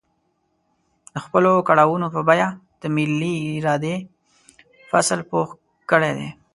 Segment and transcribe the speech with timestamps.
[1.13, 2.47] د خپلو کړاوونو په بيه
[2.81, 3.95] د ملي ارادې
[4.89, 5.47] فصل پوخ
[5.91, 6.29] کړی دی.